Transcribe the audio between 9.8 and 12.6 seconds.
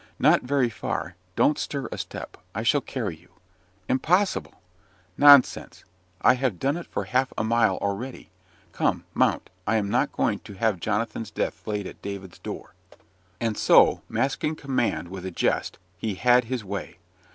not going to have Jonathan's death laid at David's